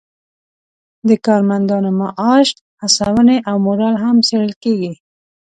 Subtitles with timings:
[1.07, 2.47] د کارمندانو معاش،
[2.81, 4.93] هڅونې او مورال هم څیړل کیږي.